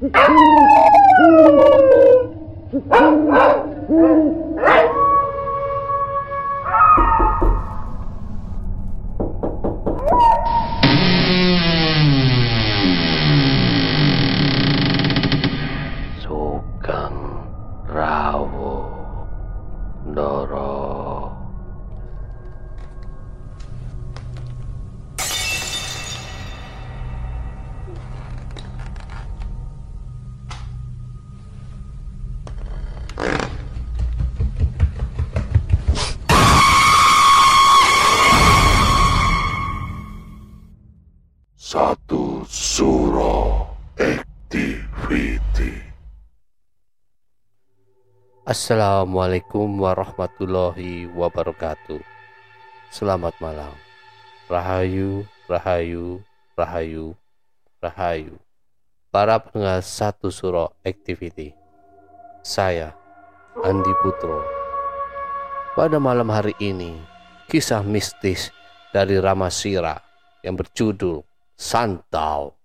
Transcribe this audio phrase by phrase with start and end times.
[0.00, 0.06] Oh,
[3.28, 3.48] my
[3.88, 4.47] God.
[48.48, 52.00] Assalamualaikum warahmatullahi wabarakatuh.
[52.88, 53.76] Selamat malam.
[54.48, 56.24] Rahayu, Rahayu,
[56.56, 57.12] Rahayu,
[57.76, 58.40] Rahayu.
[59.12, 61.52] Para pendengar Satu Suro Activity.
[62.40, 62.96] Saya,
[63.60, 64.40] Andi Putro.
[65.76, 66.96] Pada malam hari ini
[67.52, 68.48] Kisah mistis
[68.96, 70.00] dari Ramasira
[70.40, 71.20] yang berjudul
[71.52, 72.56] Santau.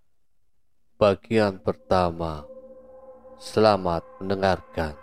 [0.95, 2.47] Bagian pertama
[3.35, 5.02] Selamat mendengarkan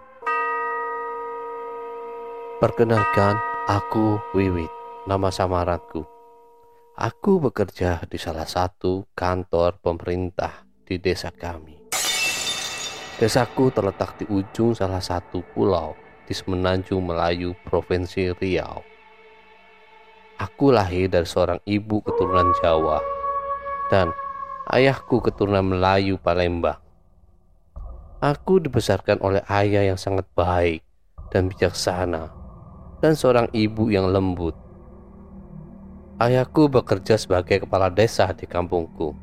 [2.61, 3.41] Perkenalkan,
[3.72, 4.69] aku Wiwit,
[5.08, 6.05] nama samaranku.
[6.92, 11.81] Aku bekerja di salah satu kantor pemerintah di desa kami.
[13.16, 15.97] Desaku terletak di ujung salah satu pulau
[16.28, 18.84] di Semenanjung Melayu, Provinsi Riau.
[20.36, 23.00] Aku lahir dari seorang ibu keturunan Jawa
[23.88, 24.12] dan
[24.69, 26.77] ayahku keturunan Melayu Palembang.
[28.20, 30.84] Aku dibesarkan oleh ayah yang sangat baik
[31.33, 32.40] dan bijaksana
[33.01, 34.53] dan seorang ibu yang lembut.
[36.20, 39.17] Ayahku bekerja sebagai kepala desa di kampungku,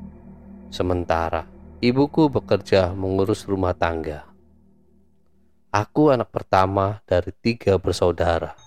[0.73, 1.45] sementara
[1.77, 4.25] ibuku bekerja mengurus rumah tangga.
[5.69, 8.57] Aku anak pertama dari tiga bersaudara.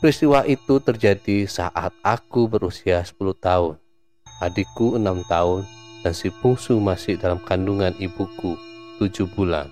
[0.00, 3.76] Peristiwa itu terjadi saat aku berusia 10 tahun,
[4.40, 5.68] adikku 6 tahun,
[6.00, 8.56] dan si bungsu masih dalam kandungan ibuku
[8.96, 9.68] 7 bulan.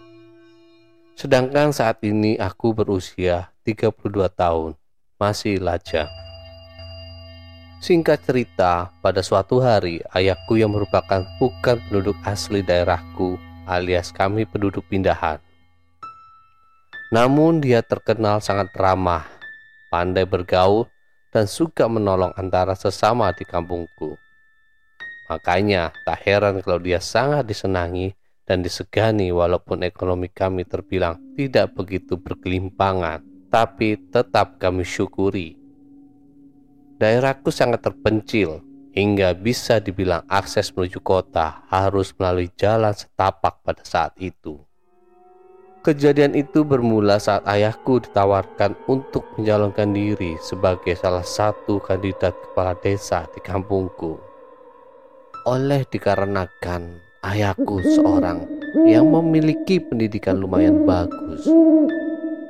[1.16, 4.72] Sedangkan saat ini aku berusia 32 tahun,
[5.20, 6.08] masih lajang.
[7.84, 13.36] Singkat cerita, pada suatu hari ayahku yang merupakan bukan penduduk asli daerahku
[13.68, 15.36] alias kami penduduk pindahan.
[17.12, 19.28] Namun dia terkenal sangat ramah,
[19.92, 20.88] pandai bergaul,
[21.28, 24.16] dan suka menolong antara sesama di kampungku.
[25.28, 28.16] Makanya tak heran kalau dia sangat disenangi
[28.48, 35.56] dan disegani walaupun ekonomi kami terbilang tidak begitu berkelimpangan, tapi tetap kami syukuri.
[36.98, 38.60] Daerahku sangat terpencil,
[38.92, 44.58] hingga bisa dibilang akses menuju kota harus melalui jalan setapak pada saat itu.
[45.86, 53.24] Kejadian itu bermula saat ayahku ditawarkan untuk mencalonkan diri sebagai salah satu kandidat kepala desa
[53.30, 54.18] di kampungku.
[55.46, 58.42] Oleh dikarenakan ayahku seorang
[58.84, 61.46] yang memiliki pendidikan lumayan bagus,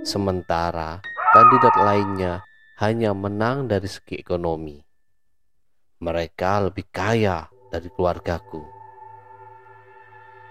[0.07, 1.03] sementara
[1.35, 2.43] kandidat lainnya
[2.79, 4.79] hanya menang dari segi ekonomi.
[5.99, 8.63] Mereka lebih kaya dari keluargaku.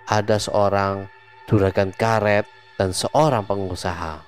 [0.07, 1.07] Ada seorang
[1.47, 4.23] juragan karet dan seorang pengusaha.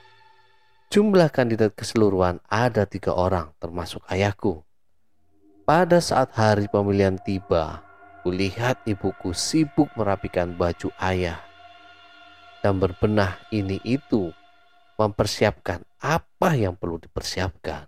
[0.90, 4.63] Jumlah kandidat keseluruhan ada tiga orang termasuk ayahku.
[5.68, 7.86] Pada saat hari pemilihan tiba,
[8.25, 11.38] kulihat ibuku sibuk merapikan baju ayah
[12.59, 14.34] dan berbenah ini itu
[15.00, 17.88] mempersiapkan apa yang perlu dipersiapkan.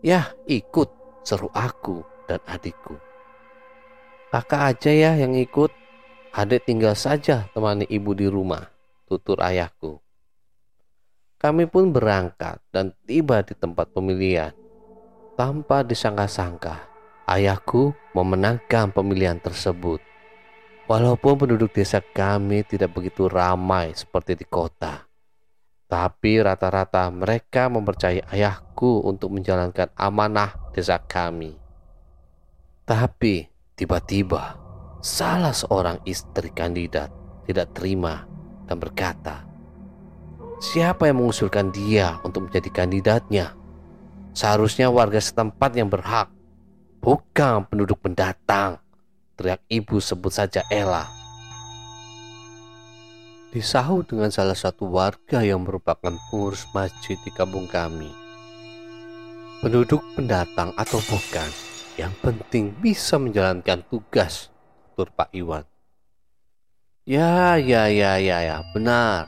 [0.00, 0.88] Yah, ikut,
[1.20, 2.96] seru aku dan adikku.
[4.32, 5.68] Kakak aja ya yang ikut,
[6.32, 8.64] adik tinggal saja temani ibu di rumah,
[9.04, 10.00] tutur ayahku.
[11.36, 14.56] Kami pun berangkat dan tiba di tempat pemilihan.
[15.36, 16.88] Tanpa disangka-sangka,
[17.28, 20.00] ayahku memenangkan pemilihan tersebut.
[20.88, 25.09] Walaupun penduduk desa kami tidak begitu ramai seperti di kota,
[25.90, 31.58] tapi rata-rata mereka mempercayai ayahku untuk menjalankan amanah desa kami.
[32.86, 34.54] Tapi tiba-tiba
[35.02, 37.10] salah seorang istri kandidat
[37.50, 38.22] tidak terima
[38.70, 39.42] dan berkata,
[40.62, 43.58] "Siapa yang mengusulkan dia untuk menjadi kandidatnya?
[44.30, 46.30] Seharusnya warga setempat yang berhak,
[47.02, 48.78] bukan penduduk pendatang."
[49.34, 51.19] Teriak ibu sebut saja Ella.
[53.50, 58.06] Disahut dengan salah satu warga yang merupakan pengurus masjid di kampung kami.
[59.58, 61.50] Penduduk pendatang atau bukan,
[61.98, 64.54] yang penting bisa menjalankan tugas,
[64.94, 65.66] tutur Pak Iwan.
[67.02, 69.26] Ya, ya, ya, ya, ya, benar.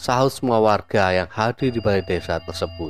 [0.00, 2.88] Sahut semua warga yang hadir di balai desa tersebut.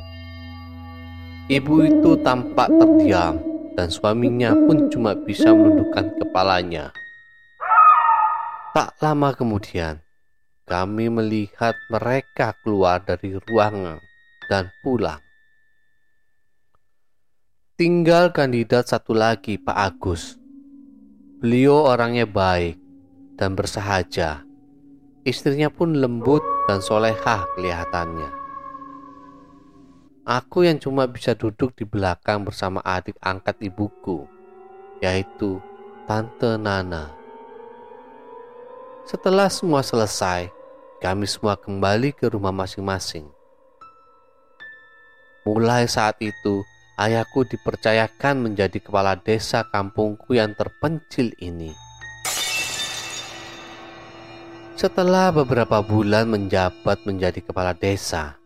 [1.51, 3.43] Ibu itu tampak terdiam
[3.75, 6.95] dan suaminya pun cuma bisa menundukkan kepalanya.
[8.71, 10.06] Tak lama kemudian,
[10.67, 14.03] kami melihat mereka keluar dari ruangan
[14.51, 15.23] dan pulang.
[17.79, 20.35] Tinggal kandidat satu lagi, Pak Agus.
[21.39, 22.75] Beliau orangnya baik
[23.39, 24.43] dan bersahaja.
[25.23, 28.27] Istrinya pun lembut dan solehah kelihatannya.
[30.27, 34.27] Aku yang cuma bisa duduk di belakang bersama adik angkat ibuku,
[34.99, 35.63] yaitu
[36.03, 37.15] Tante Nana.
[39.07, 40.56] Setelah semua selesai,
[40.97, 43.29] kami semua kembali ke rumah masing-masing.
[45.45, 46.65] Mulai saat itu,
[46.97, 51.71] ayahku dipercayakan menjadi kepala desa kampungku yang terpencil ini.
[54.77, 58.37] Setelah beberapa bulan menjabat menjadi kepala desa,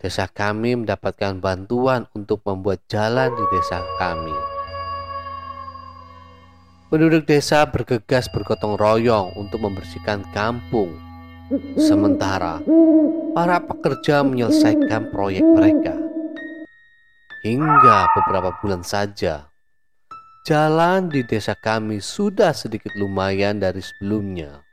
[0.00, 4.32] desa kami mendapatkan bantuan untuk membuat jalan di desa kami.
[6.92, 11.11] Penduduk desa bergegas bergotong royong untuk membersihkan kampung.
[11.76, 12.64] Sementara
[13.36, 15.96] para pekerja menyelesaikan proyek mereka.
[17.44, 19.50] Hingga beberapa bulan saja,
[20.48, 24.64] jalan di desa kami sudah sedikit lumayan dari sebelumnya.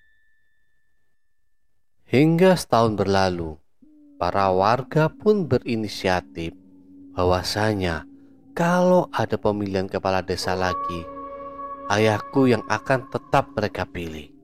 [2.07, 3.59] Hingga setahun berlalu,
[4.15, 6.55] para warga pun berinisiatif
[7.13, 8.07] bahwasanya
[8.55, 11.03] kalau ada pemilihan kepala desa lagi,
[11.91, 14.38] ayahku yang akan tetap mereka pilih.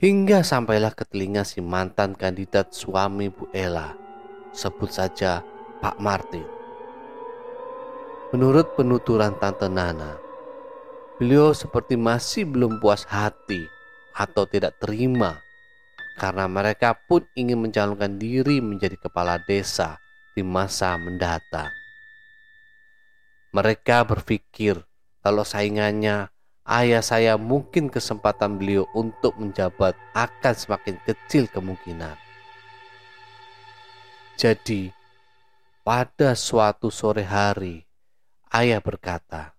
[0.00, 3.92] Hingga sampailah ke telinga si mantan kandidat suami Bu Ella,
[4.48, 5.44] sebut saja
[5.84, 6.48] Pak Martin.
[8.32, 10.16] Menurut penuturan Tante Nana,
[11.20, 13.60] beliau seperti masih belum puas hati
[14.16, 15.36] atau tidak terima
[16.16, 20.00] karena mereka pun ingin mencalonkan diri menjadi kepala desa
[20.32, 21.68] di masa mendatang.
[23.52, 24.80] Mereka berpikir
[25.20, 26.32] kalau saingannya
[26.70, 32.14] ayah saya mungkin kesempatan beliau untuk menjabat akan semakin kecil kemungkinan.
[34.38, 34.94] Jadi,
[35.84, 37.84] pada suatu sore hari,
[38.50, 39.54] Ayah berkata,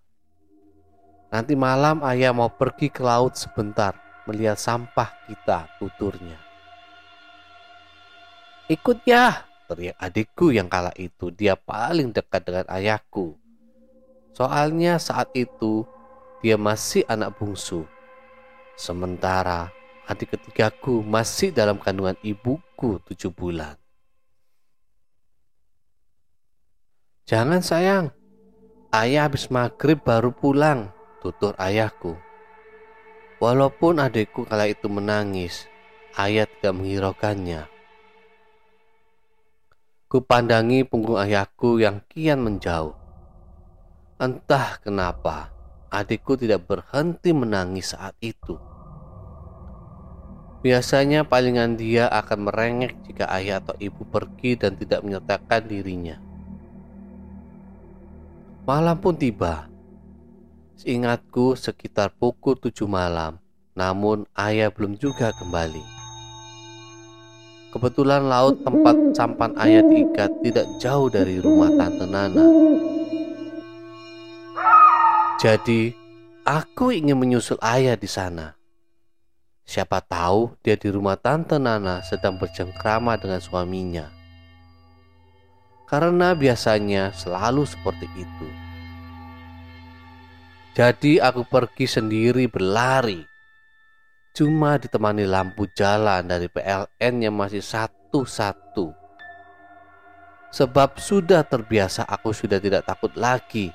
[1.32, 3.96] Nanti malam ayah mau pergi ke laut sebentar
[4.28, 6.36] melihat sampah kita, tuturnya.
[8.68, 13.32] Ikut ya, teriak adikku yang kala itu dia paling dekat dengan ayahku.
[14.36, 15.88] Soalnya saat itu
[16.42, 17.86] dia masih anak bungsu.
[18.74, 19.70] Sementara
[20.10, 23.78] adik ketigaku masih dalam kandungan ibuku tujuh bulan.
[27.22, 28.10] Jangan sayang,
[28.92, 30.92] Ayah habis maghrib baru pulang,
[31.22, 32.18] tutur ayahku.
[33.38, 35.70] Walaupun adikku kala itu menangis,
[36.18, 37.70] ayah tidak menghiraukannya.
[40.12, 42.92] Kupandangi punggung ayahku yang kian menjauh.
[44.20, 45.51] Entah kenapa,
[45.92, 48.56] adikku tidak berhenti menangis saat itu.
[50.64, 56.16] Biasanya palingan dia akan merengek jika ayah atau ibu pergi dan tidak menyertakan dirinya.
[58.62, 59.66] Malam pun tiba.
[60.78, 63.42] Seingatku sekitar pukul tujuh malam,
[63.74, 65.82] namun ayah belum juga kembali.
[67.74, 72.46] Kebetulan laut tempat sampan ayah diikat tidak jauh dari rumah Tante Nana.
[75.42, 75.90] Jadi,
[76.46, 78.54] aku ingin menyusul ayah di sana.
[79.66, 84.22] Siapa tahu dia di rumah Tante Nana sedang bercengkrama dengan suaminya
[85.92, 88.48] karena biasanya selalu seperti itu.
[90.72, 93.20] Jadi aku pergi sendiri berlari.
[94.32, 98.88] Cuma ditemani lampu jalan dari PLN yang masih satu-satu.
[100.48, 103.68] Sebab sudah terbiasa aku sudah tidak takut lagi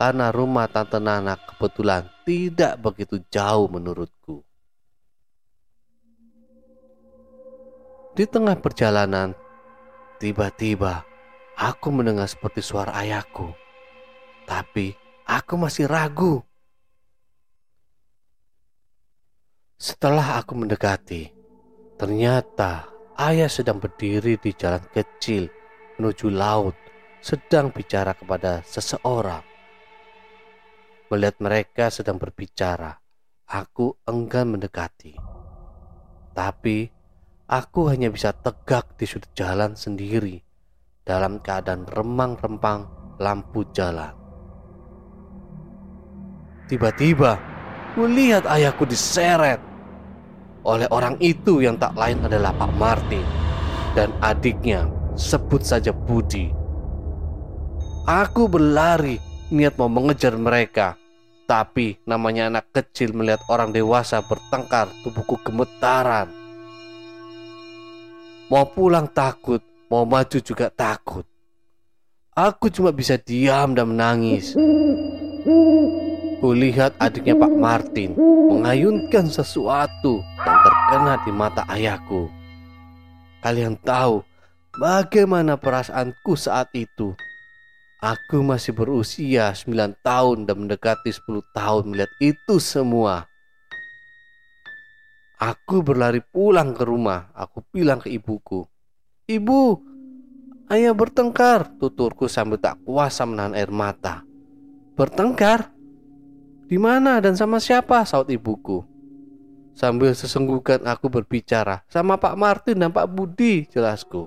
[0.00, 4.40] karena rumah Tante Nana kebetulan tidak begitu jauh menurutku.
[8.16, 9.36] Di tengah perjalanan,
[10.16, 11.10] tiba-tiba
[11.60, 13.52] Aku mendengar seperti suara ayahku,
[14.48, 14.96] tapi
[15.28, 16.40] aku masih ragu.
[19.76, 21.28] Setelah aku mendekati,
[22.00, 22.88] ternyata
[23.20, 25.52] ayah sedang berdiri di jalan kecil
[26.00, 26.80] menuju laut,
[27.20, 29.49] sedang bicara kepada seseorang.
[31.10, 32.94] Melihat mereka sedang berbicara,
[33.50, 35.18] aku enggan mendekati.
[36.30, 36.86] Tapi
[37.50, 40.38] aku hanya bisa tegak di sudut jalan sendiri
[41.02, 42.86] dalam keadaan remang-rempang
[43.18, 44.14] lampu jalan.
[46.70, 47.34] Tiba-tiba,
[47.98, 49.58] kulihat ayahku diseret.
[50.60, 53.24] oleh orang itu yang tak lain adalah Pak Martin
[53.96, 54.84] dan adiknya
[55.16, 56.52] sebut saja Budi.
[58.04, 59.16] Aku berlari
[59.50, 60.94] niat mau mengejar mereka,
[61.50, 66.30] tapi namanya anak kecil melihat orang dewasa bertengkar tubuhku gemetaran.
[68.46, 71.26] Mau pulang takut, mau maju juga takut.
[72.34, 74.54] Aku cuma bisa diam dan menangis.
[76.40, 78.14] Kulihat adiknya Pak Martin
[78.48, 82.30] mengayunkan sesuatu dan terkena di mata ayahku.
[83.42, 84.22] Kalian tahu
[84.78, 87.12] bagaimana perasaanku saat itu?
[88.00, 93.28] Aku masih berusia 9 tahun dan mendekati 10 tahun melihat itu semua.
[95.36, 97.28] Aku berlari pulang ke rumah.
[97.36, 98.64] Aku bilang ke ibuku,
[99.28, 99.84] "Ibu,
[100.72, 104.24] ayah bertengkar." Tuturku sambil tak kuasa menahan air mata.
[104.96, 105.68] "Bertengkar?
[106.72, 108.00] Di mana dan sama siapa?
[108.08, 108.80] Saut ibuku.
[109.76, 114.24] Sambil sesenggukan aku berbicara sama Pak Martin dan Pak Budi, jelasku.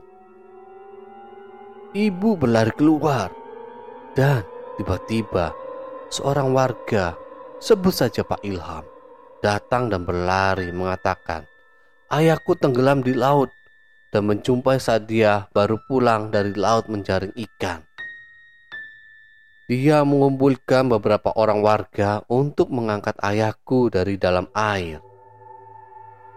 [1.98, 3.43] Ibu berlari keluar
[4.13, 4.46] dan
[4.77, 5.53] tiba-tiba
[6.13, 7.17] seorang warga,
[7.58, 8.86] sebut saja Pak Ilham,
[9.41, 11.50] datang dan berlari mengatakan,
[12.13, 13.50] ayahku tenggelam di laut
[14.13, 17.82] dan menjumpai saat dia baru pulang dari laut menjaring ikan.
[19.65, 25.01] Dia mengumpulkan beberapa orang warga untuk mengangkat ayahku dari dalam air.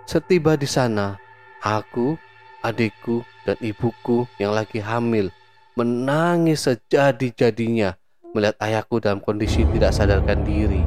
[0.08, 1.20] Setiba di sana,
[1.60, 2.16] aku,
[2.64, 5.28] adikku, dan ibuku yang lagi hamil
[5.76, 8.00] menangis sejadi-jadinya
[8.32, 10.80] melihat ayahku dalam kondisi tidak sadarkan diri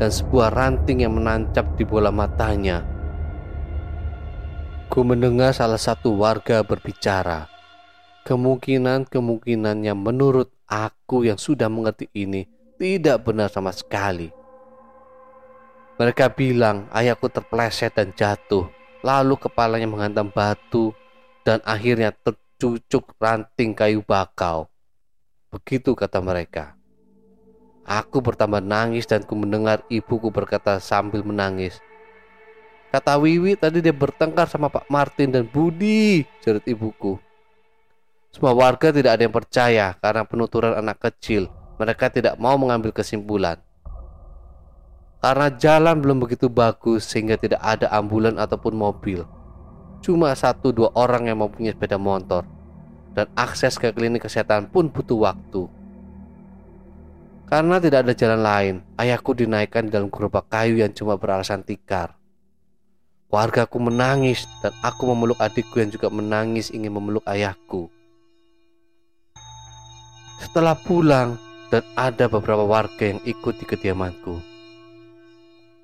[0.00, 2.80] dan sebuah ranting yang menancap di bola matanya.
[4.88, 7.48] Ku mendengar salah satu warga berbicara.
[8.24, 12.48] Kemungkinan-kemungkinan yang menurut aku yang sudah mengerti ini
[12.80, 14.32] tidak benar sama sekali.
[16.00, 18.64] Mereka bilang ayahku terpleset dan jatuh,
[19.04, 20.96] lalu kepalanya menghantam batu
[21.44, 22.16] dan akhirnya
[22.62, 24.70] tercucuk ranting kayu bakau.
[25.50, 26.78] Begitu kata mereka.
[27.82, 31.82] Aku bertambah nangis dan ku mendengar ibuku berkata sambil menangis.
[32.94, 37.18] Kata Wiwi tadi dia bertengkar sama Pak Martin dan Budi, jerit ibuku.
[38.30, 41.50] Semua warga tidak ada yang percaya karena penuturan anak kecil.
[41.82, 43.58] Mereka tidak mau mengambil kesimpulan.
[45.18, 49.26] Karena jalan belum begitu bagus sehingga tidak ada ambulan ataupun mobil.
[50.02, 52.42] Cuma satu dua orang yang mempunyai sepeda motor.
[53.14, 55.70] Dan akses ke klinik kesehatan pun butuh waktu.
[57.52, 62.16] Karena tidak ada jalan lain, ayahku dinaikkan di dalam gerobak kayu yang cuma beralasan tikar.
[63.28, 67.92] Wargaku menangis dan aku memeluk adikku yang juga menangis ingin memeluk ayahku.
[70.40, 71.36] Setelah pulang
[71.68, 74.40] dan ada beberapa warga yang ikut di kediamanku,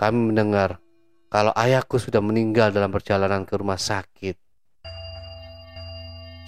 [0.01, 0.81] kami mendengar
[1.29, 4.37] kalau ayahku sudah meninggal dalam perjalanan ke rumah sakit.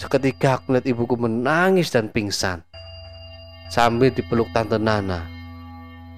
[0.01, 2.65] Seketika aku melihat ibuku menangis dan pingsan
[3.69, 5.29] sambil dipeluk tante Nana.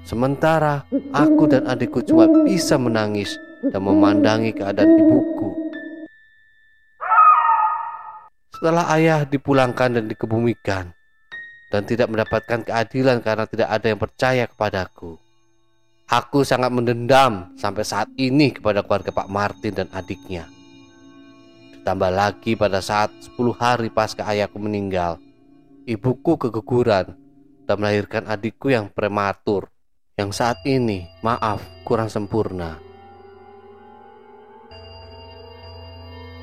[0.07, 3.35] Sementara aku dan adikku cuma bisa menangis
[3.71, 5.50] dan memandangi keadaan ibuku.
[8.54, 10.95] Setelah ayah dipulangkan dan dikebumikan,
[11.75, 15.19] dan tidak mendapatkan keadilan karena tidak ada yang percaya kepadaku.
[16.11, 20.50] Aku sangat mendendam sampai saat ini kepada keluarga Pak Martin dan adiknya.
[21.75, 25.18] Ditambah lagi pada saat 10 hari pasca ayahku meninggal,
[25.88, 27.18] ibuku keguguran
[27.66, 29.71] dan melahirkan adikku yang prematur,
[30.14, 32.78] yang saat ini, maaf, kurang sempurna.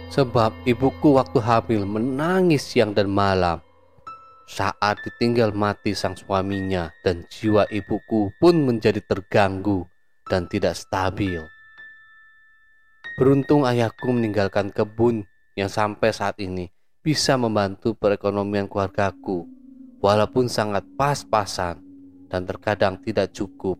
[0.09, 3.61] Sebab ibuku waktu hamil menangis siang dan malam
[4.49, 9.85] saat ditinggal mati sang suaminya dan jiwa ibuku pun menjadi terganggu
[10.25, 11.45] dan tidak stabil.
[13.13, 15.21] Beruntung ayahku meninggalkan kebun
[15.53, 16.73] yang sampai saat ini
[17.05, 19.45] bisa membantu perekonomian keluargaku
[20.01, 21.85] walaupun sangat pas-pasan
[22.25, 23.77] dan terkadang tidak cukup.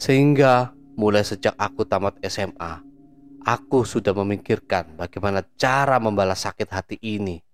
[0.00, 2.80] Sehingga mulai sejak aku tamat SMA,
[3.44, 7.44] aku sudah memikirkan bagaimana cara membalas sakit hati ini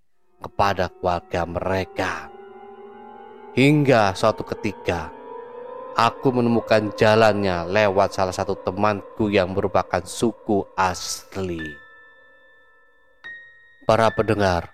[0.41, 2.13] kepada keluarga mereka.
[3.53, 5.13] Hingga suatu ketika,
[5.93, 11.61] aku menemukan jalannya lewat salah satu temanku yang merupakan suku asli.
[13.85, 14.71] Para pendengar,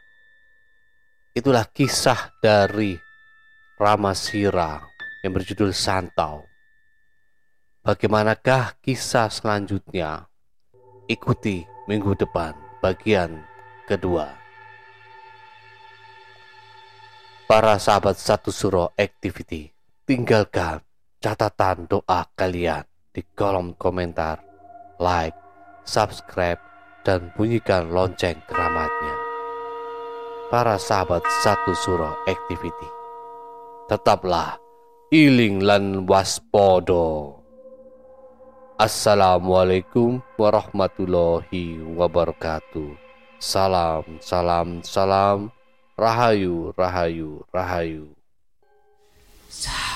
[1.36, 2.96] itulah kisah dari
[3.78, 4.82] Ramasira
[5.26, 6.46] yang berjudul Santau.
[7.82, 10.28] Bagaimanakah kisah selanjutnya?
[11.08, 12.52] Ikuti minggu depan
[12.84, 13.42] bagian
[13.88, 14.47] kedua.
[17.48, 19.72] Para sahabat satu suro activity,
[20.04, 20.84] tinggalkan
[21.24, 22.84] catatan doa kalian
[23.16, 24.44] di kolom komentar,
[25.00, 25.32] like,
[25.88, 26.60] subscribe,
[27.08, 29.16] dan bunyikan lonceng keramatnya.
[30.52, 32.92] Para sahabat satu surah activity,
[33.88, 34.60] tetaplah
[35.08, 37.40] iling lan waspodo.
[38.76, 42.92] Assalamualaikum warahmatullahi wabarakatuh.
[43.40, 45.57] Salam, salam, salam.
[45.98, 48.14] Rahayu, rahayu, rahayu.
[49.50, 49.87] Sahabat.